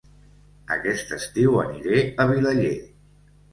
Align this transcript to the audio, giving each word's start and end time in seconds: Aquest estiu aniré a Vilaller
Aquest 0.75 1.13
estiu 1.17 1.61
aniré 1.65 2.01
a 2.25 2.29
Vilaller 2.35 2.75